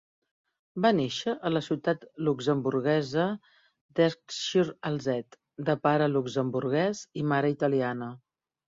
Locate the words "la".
1.51-1.61